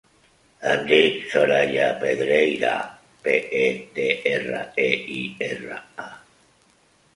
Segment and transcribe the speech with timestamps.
[0.69, 2.73] Em dic Soraya Pedreira:
[3.27, 3.63] pe, e,
[4.01, 4.89] de, erra, e,
[5.19, 5.21] i,
[5.53, 6.11] erra, a.